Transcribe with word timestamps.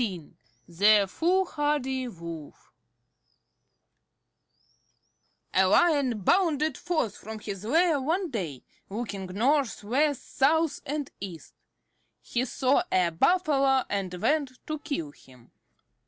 XV 0.01 0.33
THE 0.67 1.05
FOOLHARDY 1.07 2.07
WOLF 2.07 2.71
A 5.53 5.65
lion 5.67 6.21
bounded 6.21 6.75
forth 6.75 7.15
from 7.15 7.37
his 7.37 7.63
lair 7.63 8.01
one 8.01 8.31
day, 8.31 8.63
looking 8.89 9.27
north, 9.27 9.83
west, 9.83 10.37
south, 10.37 10.81
and 10.87 11.11
east. 11.19 11.53
He 12.19 12.45
saw 12.45 12.81
a 12.91 13.11
Buffalo 13.11 13.83
and 13.91 14.11
went 14.15 14.53
to 14.65 14.79
kill 14.79 15.11
him. 15.11 15.51